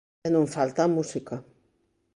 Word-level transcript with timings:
E 0.27 0.29
non 0.35 0.45
falta 0.55 0.79
a 0.83 0.91
música. 0.97 1.35